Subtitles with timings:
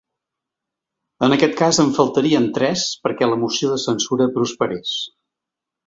[1.27, 5.01] En aquest cas, en faltarien tres perquè la moció de censura prosperés.